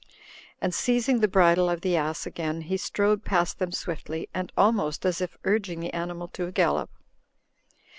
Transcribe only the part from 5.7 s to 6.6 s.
the animal to a